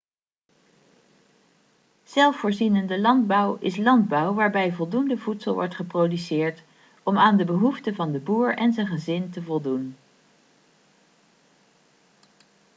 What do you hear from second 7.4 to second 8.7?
behoeften van de boer